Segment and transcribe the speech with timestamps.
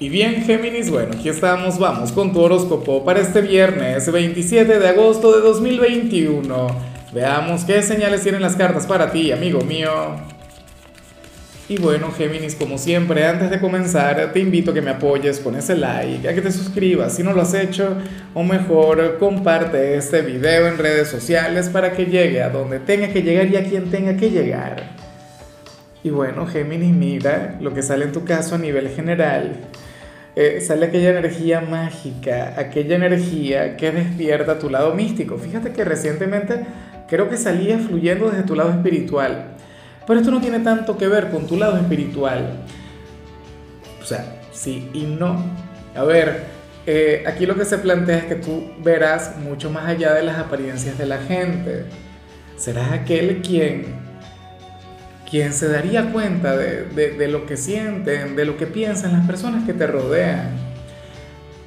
[0.00, 4.88] Y bien, Géminis, bueno, aquí estamos, vamos con tu horóscopo para este viernes 27 de
[4.88, 6.68] agosto de 2021.
[7.12, 9.90] Veamos qué señales tienen las cartas para ti, amigo mío.
[11.68, 15.56] Y bueno, Géminis, como siempre, antes de comenzar, te invito a que me apoyes con
[15.56, 17.96] ese like, a que te suscribas si no lo has hecho,
[18.34, 23.22] o mejor, comparte este video en redes sociales para que llegue a donde tenga que
[23.22, 24.96] llegar y a quien tenga que llegar.
[26.04, 29.56] Y bueno, Géminis, mira lo que sale en tu caso a nivel general.
[30.40, 35.36] Eh, sale aquella energía mágica, aquella energía que despierta tu lado místico.
[35.36, 36.64] Fíjate que recientemente
[37.08, 39.56] creo que salía fluyendo desde tu lado espiritual,
[40.06, 42.52] pero esto no tiene tanto que ver con tu lado espiritual.
[44.00, 45.44] O sea, sí y no.
[45.96, 46.44] A ver,
[46.86, 50.38] eh, aquí lo que se plantea es que tú verás mucho más allá de las
[50.38, 51.86] apariencias de la gente.
[52.56, 54.07] Serás aquel quien
[55.28, 59.74] quien se daría cuenta de, lo que sienten, de lo que piensan las personas que
[59.74, 60.52] te rodean.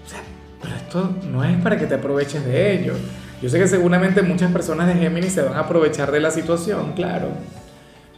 [0.06, 0.20] O sea,
[0.62, 2.94] pero esto no es para que te aproveches de ello.
[3.42, 6.94] Yo sé que seguramente muchas personas de Géminis se van a aprovechar de la situación,
[6.94, 7.30] claro.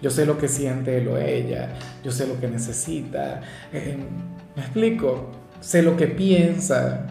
[0.01, 1.69] Yo sé lo que siente él o ella,
[2.03, 3.41] yo sé lo que necesita.
[3.71, 3.97] Eh,
[4.55, 5.31] ¿Me explico?
[5.61, 7.07] Sé lo que piensa.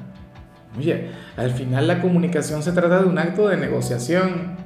[0.79, 4.62] Oye, al final la comunicación se trata de un acto de negociación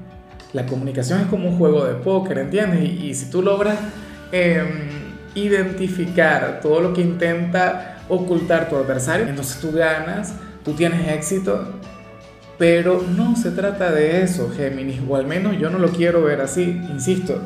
[0.53, 2.83] la comunicación es como un juego de póker, ¿entiendes?
[2.83, 3.79] Y, si tú logras
[4.33, 4.67] em,
[5.35, 11.75] identificar todo lo que intenta ocultar tu adversario, entonces tú ganas, tú tienes éxito,
[12.59, 16.41] pero no se trata de eso, Géminis, o al menos yo no lo quiero ver
[16.41, 17.41] así, insisto.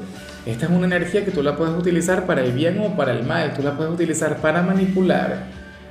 [0.46, 3.24] Esta es una energía que tú la puedes utilizar para el bien o para el
[3.24, 5.46] mal, tú la puedes utilizar para manipular,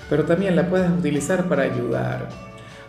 [0.10, 2.30] pero también la puedes utilizar para ayudar,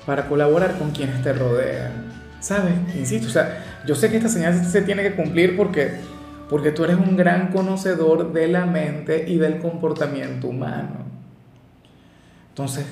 [0.06, 2.09] para colaborar con quienes te rodean.
[2.40, 2.74] ¿Sabes?
[2.96, 5.92] Insisto, o sea, yo sé que esta señal se tiene que cumplir porque,
[6.48, 11.04] porque tú eres un gran conocedor de la mente y del comportamiento humano.
[12.48, 12.86] Entonces,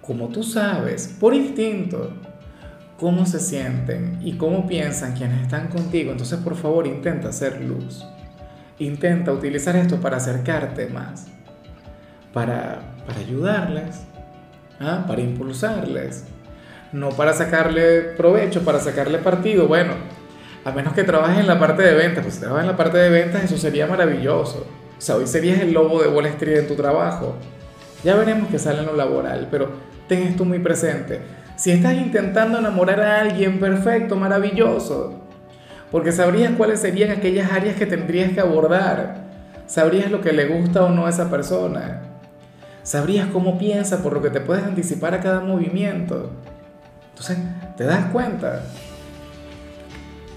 [0.00, 2.12] como tú sabes, por instinto,
[2.98, 8.04] cómo se sienten y cómo piensan quienes están contigo, entonces por favor intenta hacer luz.
[8.78, 11.26] Intenta utilizar esto para acercarte más,
[12.32, 14.04] para, para ayudarles,
[14.80, 15.04] ¿ah?
[15.06, 16.24] para impulsarles
[16.92, 19.66] no para sacarle provecho, para sacarle partido.
[19.66, 19.94] Bueno,
[20.64, 22.98] a menos que trabajes en la parte de ventas, pues si trabajas en la parte
[22.98, 24.66] de ventas eso sería maravilloso.
[24.96, 27.34] O sea, hoy serías el lobo de Wall Street en tu trabajo.
[28.04, 29.70] Ya veremos qué sale en lo laboral, pero
[30.06, 31.20] ten esto muy presente.
[31.56, 35.20] Si estás intentando enamorar a alguien, perfecto, maravilloso.
[35.90, 39.24] Porque sabrías cuáles serían aquellas áreas que tendrías que abordar.
[39.66, 42.02] Sabrías lo que le gusta o no a esa persona.
[42.82, 46.30] Sabrías cómo piensa por lo que te puedes anticipar a cada movimiento.
[47.12, 47.38] Entonces,
[47.76, 48.62] ¿te das cuenta?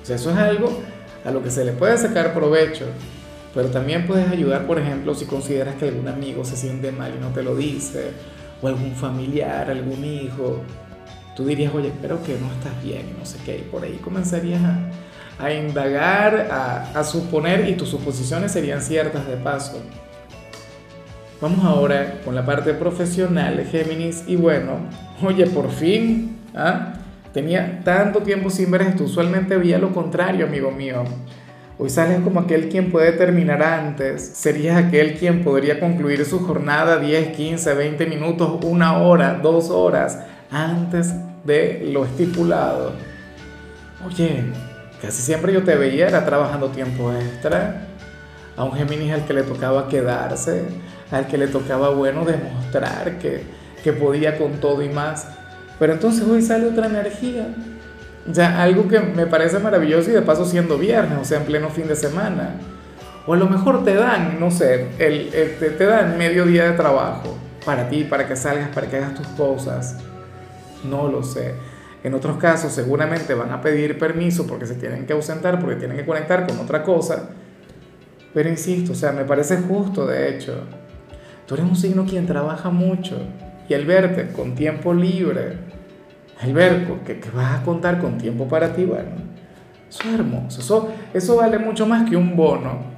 [0.07, 0.81] O eso es algo
[1.25, 2.85] a lo que se le puede sacar provecho,
[3.53, 7.19] pero también puedes ayudar, por ejemplo, si consideras que algún amigo se siente mal y
[7.19, 8.11] no te lo dice,
[8.61, 10.61] o algún familiar, algún hijo,
[11.35, 14.61] tú dirías, oye, espero que no estás bien no sé qué, y por ahí comenzarías
[15.39, 19.81] a, indagar, a, a suponer, y tus suposiciones serían ciertas de paso.
[21.41, 24.79] Vamos ahora con la parte profesional, Géminis, y bueno,
[25.23, 26.93] oye, por fin ¿Ah?
[27.33, 31.03] Tenía tanto tiempo sin ver esto, usualmente veía lo contrario, amigo mío.
[31.77, 36.97] Hoy sales como aquel quien puede terminar antes, serías aquel quien podría concluir su jornada
[36.97, 42.93] 10, 15, 20 minutos, una hora, dos horas antes de lo estipulado.
[44.07, 44.45] Oye,
[45.01, 47.87] casi siempre yo te veía era trabajando tiempo extra.
[48.55, 50.63] A un Géminis al que le tocaba quedarse,
[51.11, 53.43] al que le tocaba, bueno, demostrar que,
[53.83, 55.27] que podía con todo y más.
[55.79, 57.47] Pero entonces hoy sale otra energía.
[58.31, 61.69] Ya algo que me parece maravilloso y de paso siendo viernes, o sea, en pleno
[61.69, 62.55] fin de semana.
[63.27, 66.77] O a lo mejor te dan, no sé, el, te, te, dan medio día de
[66.77, 69.97] trabajo para ti, para que salgas, para que hagas tus cosas.
[70.83, 71.55] No lo sé.
[72.03, 75.97] En otros casos seguramente van a pedir permiso porque se tienen que ausentar, porque tienen
[75.97, 77.29] que conectar con otra cosa.
[78.33, 80.53] Pero insisto, o sea, me parece justo de hecho.
[81.47, 83.17] Tú eres un signo quien trabaja mucho
[83.67, 85.57] y el verte con tiempo libre,
[86.43, 89.09] el ver que, que vas a contar con tiempo para ti, bueno,
[89.90, 92.95] eso es hermoso, eso, eso vale mucho más que un bono.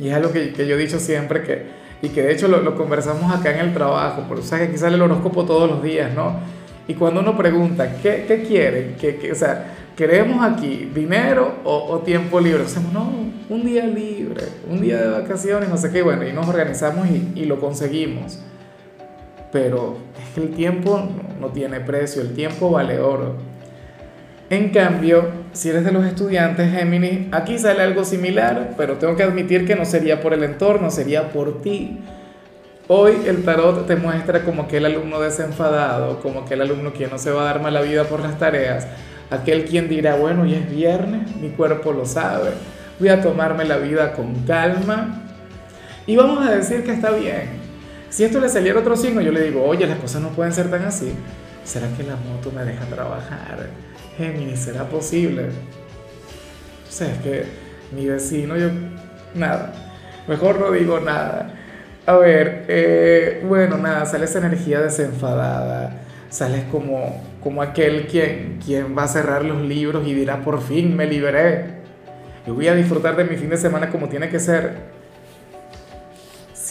[0.00, 1.66] Y es algo que, que yo he dicho siempre que,
[2.00, 4.78] y que de hecho lo, lo conversamos acá en el trabajo, porque sabes que aquí
[4.78, 6.40] sale el horóscopo todos los días, ¿no?
[6.88, 8.96] Y cuando uno pregunta, ¿qué, qué quieren?
[8.98, 12.66] ¿Qué, o sea, ¿queremos aquí dinero o, tiempo libre?
[12.66, 13.12] Sea, no,
[13.48, 17.32] un día libre, un día de vacaciones, no sé qué, bueno, y nos organizamos y,
[17.36, 18.40] y lo conseguimos
[19.52, 21.08] pero es que el tiempo
[21.40, 23.36] no tiene precio, el tiempo vale oro.
[24.48, 29.22] En cambio, si eres de los estudiantes Géminis, aquí sale algo similar, pero tengo que
[29.22, 32.00] admitir que no sería por el entorno, sería por ti.
[32.88, 37.30] Hoy el tarot te muestra como aquel alumno desenfadado, como aquel alumno que no se
[37.30, 38.86] va a dar mala vida por las tareas,
[39.30, 42.50] aquel quien dirá, bueno, ya es viernes, mi cuerpo lo sabe,
[42.98, 45.22] voy a tomarme la vida con calma
[46.06, 47.61] y vamos a decir que está bien.
[48.12, 50.70] Si esto le saliera otro signo, yo le digo, oye, las cosas no pueden ser
[50.70, 51.14] tan así.
[51.64, 53.70] ¿Será que la moto me deja trabajar?
[54.18, 55.46] Géminis, ¿será posible?
[55.46, 57.46] O sea, que
[57.90, 58.68] mi vecino, yo,
[59.34, 59.72] nada,
[60.28, 61.54] mejor no digo nada.
[62.04, 68.94] A ver, eh, bueno, nada, sale esa energía desenfadada, sales como, como aquel quien, quien
[68.94, 71.80] va a cerrar los libros y dirá, por fin me liberé.
[72.46, 75.00] Y voy a disfrutar de mi fin de semana como tiene que ser.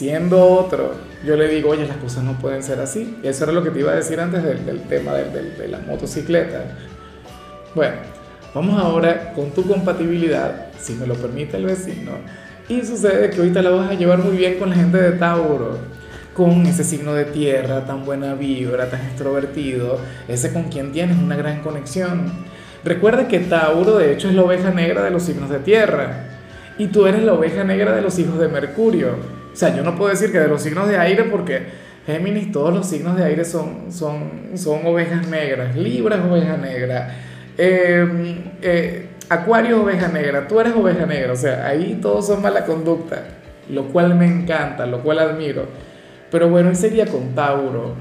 [0.02, 0.94] Siendo otro,
[1.24, 3.18] yo le digo, oye, las cosas no pueden ser así.
[3.22, 6.64] Eso era lo que te iba a decir antes del, tema de, de la motocicleta.
[7.72, 7.94] Bueno,
[8.52, 12.10] vamos ahora con tu compatibilidad, si me lo permite el vecino
[12.68, 15.78] y sucede que ahorita la vas a llevar muy bien con la gente de Tauro,
[16.34, 21.36] con ese signo de tierra, tan buena vibra, tan extrovertido, ese con quien tienes una
[21.36, 22.24] gran conexión.
[22.82, 26.24] Recuerda que Tauro de hecho es la oveja negra de los signos de tierra
[26.76, 29.41] y tú eres la oveja negra de los hijos de Mercurio.
[29.52, 31.66] O sea, yo no puedo decir que de los signos de aire porque
[32.06, 37.16] Géminis, todos los signos de aire son, son, son ovejas negras, Libra es oveja negra.
[37.56, 42.66] Eh, eh, Acuario oveja negra, tú eres oveja negra, o sea, ahí todos son mala
[42.66, 43.22] conducta,
[43.70, 45.66] lo cual me encanta, lo cual admiro.
[46.30, 47.94] Pero bueno, y sería con Tauro,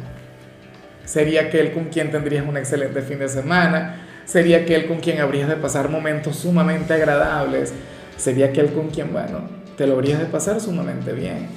[1.05, 5.47] sería aquel con quien tendrías un excelente fin de semana, sería aquel con quien habrías
[5.47, 7.73] de pasar momentos sumamente agradables,
[8.17, 11.47] sería aquel con quien, bueno, te lo habrías de pasar sumamente bien.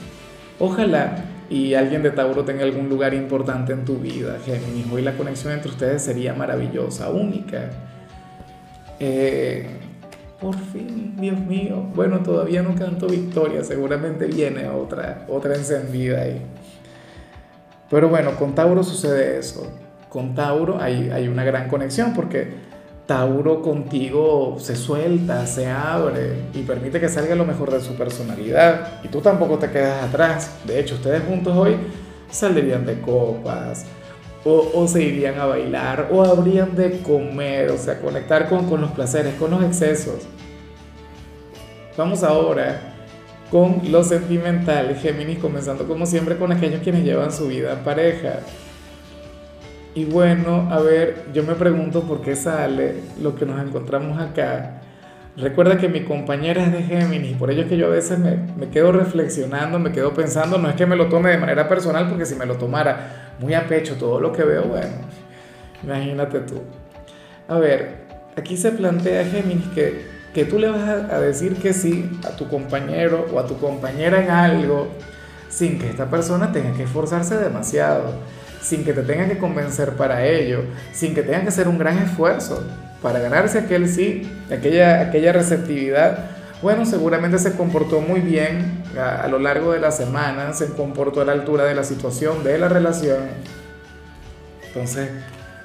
[0.59, 4.91] Ojalá y alguien de Tauro tenga algún lugar importante en tu vida, Géminis.
[4.91, 7.71] Hoy la conexión entre ustedes sería maravillosa, única.
[8.99, 9.69] Eh,
[10.41, 11.77] por fin, Dios mío.
[11.95, 16.41] Bueno, todavía no canto victoria, seguramente viene otra, otra encendida ahí.
[17.91, 19.71] Pero bueno, con Tauro sucede eso.
[20.09, 22.55] Con Tauro hay, hay una gran conexión porque
[23.07, 29.03] Tauro contigo se suelta, se abre y permite que salga lo mejor de su personalidad.
[29.03, 30.57] Y tú tampoco te quedas atrás.
[30.65, 31.77] De hecho, ustedes juntos hoy
[32.31, 33.85] saldrían de copas,
[34.45, 38.91] o, se irían a bailar, o habrían de comer, o sea, conectar con, con los
[38.93, 40.27] placeres, con los excesos.
[41.97, 42.95] Vamos ahora
[43.51, 48.41] con lo sentimental, Géminis, comenzando como siempre con aquellos quienes llevan su vida en pareja.
[49.95, 54.81] Y bueno, a ver, yo me pregunto por qué sale lo que nos encontramos acá.
[55.37, 58.37] Recuerda que mi compañera es de Géminis, por ello es que yo a veces me,
[58.57, 62.09] me, quedo reflexionando, me quedo pensando, no es que me lo tome de manera personal,
[62.09, 64.95] porque si me lo tomara muy a pecho todo lo que veo, bueno,
[65.83, 66.63] imagínate tú.
[67.49, 68.05] A ver,
[68.37, 72.49] aquí se plantea Géminis que, que tú le vas a, decir que sí a tu
[72.49, 74.89] compañero o a tu compañera en algo
[75.49, 78.13] sin que esta persona tenga que esforzarse demasiado,
[78.65, 81.99] sin que te tenga que convencer para ello, sin que tenga que hacer un gran
[81.99, 82.65] esfuerzo
[83.03, 86.31] para ganarse aquel sí, aquella, aquella receptividad.
[86.63, 91.27] Bueno, seguramente se comportó muy bien a, lo largo de la semana, se comportó a
[91.27, 93.19] la altura de la situación, de la relación.
[94.67, 95.11] Entonces,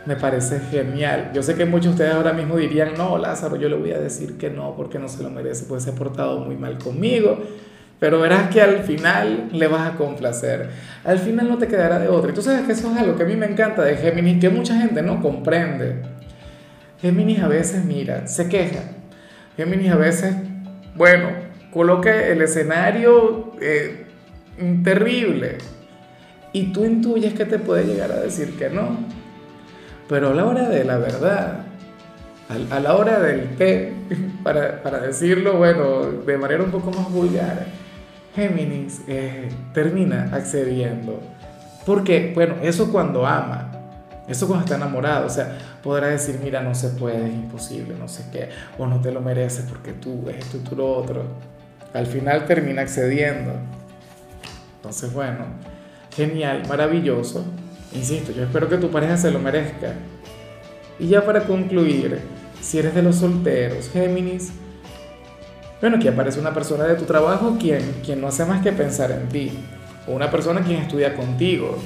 [0.05, 1.31] me parece genial.
[1.33, 3.99] Yo sé que muchos de ustedes ahora mismo dirían, no, Lázaro, yo le voy a
[3.99, 7.37] decir que no, porque no se lo merece, pues se ha portado muy mal conmigo.
[7.99, 10.69] Pero verás que al final le vas a complacer.
[11.03, 12.31] Al final no te quedará de otra.
[12.31, 14.49] Y tú sabes que eso es algo que a mí me encanta de Géminis, que
[14.49, 15.97] mucha gente no comprende.
[17.01, 18.83] Géminis a veces, mira, se queja.
[19.57, 20.33] Géminis a veces,
[20.95, 21.29] bueno,
[21.71, 24.05] coloque el escenario eh,
[24.83, 25.57] terrible
[26.53, 28.97] y tú intuyes que te puede llegar a decir que no.
[30.07, 31.65] Pero a la hora de la verdad,
[32.71, 33.93] a, la hora del té,
[34.43, 37.65] para, para, decirlo, bueno, de manera un poco más vulgar,
[38.39, 41.19] Géminis eh, termina accediendo.
[41.85, 43.71] Porque, bueno, eso cuando ama,
[44.27, 48.07] eso cuando está enamorado, o sea, podrá decir, mira, no se puede, es imposible, no
[48.07, 51.23] sé qué, o no te lo mereces porque tú esto y tú lo otro
[51.93, 53.53] al final termina accediendo.
[54.77, 55.45] Entonces, bueno,
[56.15, 57.45] genial, maravilloso.
[57.93, 59.93] Insisto, yo espero que tu pareja se lo merezca.
[60.99, 62.19] Y ya para concluir,
[62.61, 64.51] si eres de los solteros, Géminis,
[65.81, 69.11] bueno, aquí aparece una persona de tu trabajo quien, quien no hace más que pensar
[69.11, 69.51] en ti,
[70.07, 71.77] o una persona quien estudia contigo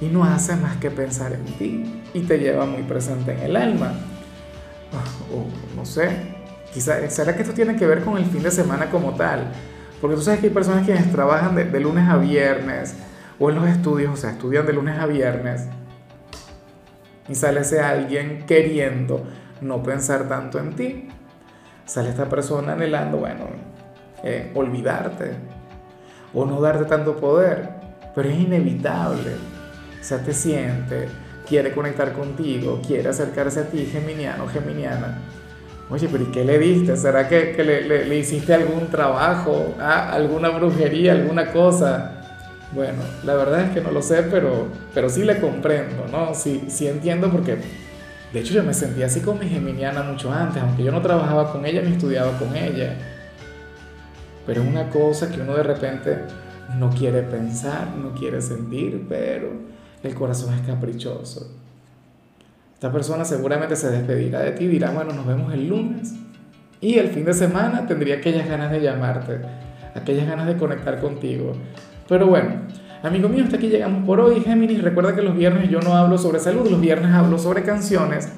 [0.00, 3.56] y no hace más que pensar en ti y te lleva muy presente en el
[3.56, 3.92] alma.
[5.32, 5.46] O
[5.76, 6.36] no sé,
[6.72, 9.50] ¿será que esto tiene que ver con el fin de semana como tal?
[10.00, 12.94] Porque tú sabes que hay personas quienes trabajan de, lunes a viernes
[13.38, 15.66] o en los estudios, o sea, estudian de lunes a viernes
[17.28, 19.24] y sale ese alguien queriendo
[19.60, 21.08] no pensar tanto en ti.
[21.86, 23.46] Sale esta persona anhelando, bueno,
[24.22, 25.32] eh, olvidarte
[26.34, 27.70] o no darte tanto poder.
[28.14, 29.32] pero es inevitable.
[30.00, 31.08] O sea, te siente,
[31.46, 35.18] quiere conectar contigo, quiere acercarse a ti, geminiano, geminiana.
[35.90, 36.96] Oye, pero ¿y qué le diste?
[36.96, 42.12] ¿Será que, que le, le, hiciste algún trabajo, alguna brujería, alguna cosa?
[42.72, 46.34] Bueno, la verdad es que no lo sé, pero, pero sí le comprendo, ¿no?
[46.34, 47.58] Sí, sí entiendo porque,
[48.36, 51.50] de hecho, yo me sentía así con mi geminiana mucho antes, aunque yo no trabajaba
[51.50, 52.94] con ella ni estudiaba con ella.
[54.44, 56.18] Pero es una cosa que uno de repente
[56.78, 59.52] no quiere pensar, no quiere sentir, pero
[60.02, 61.50] el corazón es caprichoso.
[62.74, 66.12] Esta persona seguramente se despedirá de ti y dirá, bueno, nos vemos el lunes.
[66.82, 69.40] Y el fin de semana tendría aquellas ganas de llamarte,
[69.94, 71.54] aquellas ganas de conectar contigo.
[72.06, 72.50] Pero bueno,
[73.06, 74.82] amigo mío, hasta aquí llegamos por hoy, Géminis.
[74.82, 78.28] Recuerda que los viernes yo no hablo sobre salud, los viernes hablo sobre canciones.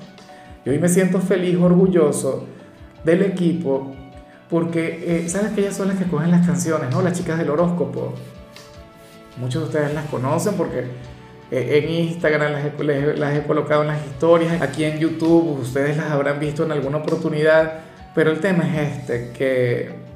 [0.65, 2.47] Y hoy me siento feliz, orgulloso
[3.05, 3.95] del equipo,
[4.51, 7.03] porque, eh, ¿sabes que ellas son las que cogen las canciones, ¿no?
[7.03, 8.15] Las chicas del horóscopo.
[9.39, 10.81] Muchos de ustedes las conocen porque
[11.51, 15.97] eh, en Instagram las he, las he colocado en las historias, aquí en YouTube ustedes
[15.97, 17.81] las habrán visto en alguna oportunidad,
[18.15, 20.08] pero el tema es este, que,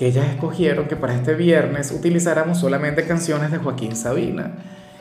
[0.00, 4.52] que ellas escogieron que para este viernes utilizáramos solamente canciones de Joaquín Sabina.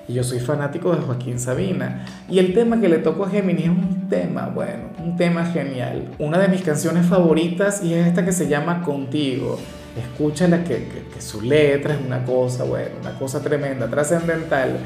[0.10, 2.06] Y yo soy fanático de Joaquín Sabina.
[2.30, 6.10] Y el tema que le tocó a Géminis es un tema, bueno, un tema genial.
[6.20, 9.58] Una de mis canciones favoritas y es esta que se llama Contigo.
[9.98, 14.80] Escúchala que, que, que su letra es una cosa, bueno, una cosa tremenda, trascendental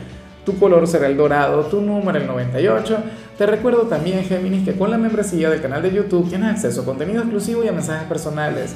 [0.46, 2.98] tu color será el dorado, tu número el 98.
[3.38, 6.86] Te recuerdo también, Géminis, que con la membresía del canal de YouTube tienes acceso a
[6.86, 8.75] contenido exclusivo y a mensajes personales.